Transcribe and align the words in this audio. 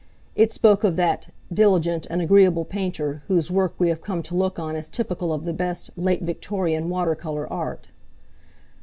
It 0.35 0.51
spoke 0.51 0.83
of 0.83 0.95
that 0.95 1.29
"diligent 1.53 2.07
and 2.09 2.23
agreeable 2.23 2.65
painter 2.65 3.21
whose 3.27 3.51
work 3.51 3.75
we 3.77 3.89
have 3.89 4.01
come 4.01 4.23
to 4.23 4.33
look 4.35 4.57
on 4.57 4.75
as 4.75 4.89
typical 4.89 5.31
of 5.31 5.45
the 5.45 5.53
best 5.53 5.91
late 5.95 6.23
Victorian 6.23 6.89
water 6.89 7.13
colour 7.13 7.47
art." 7.53 7.89